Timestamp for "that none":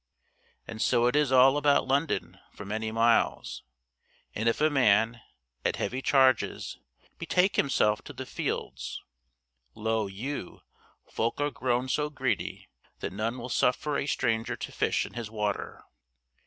12.99-13.37